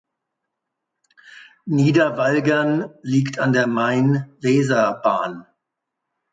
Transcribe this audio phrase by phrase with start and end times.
[1.67, 5.45] Niederwalgern liegt an der Main-Weser-Bahn.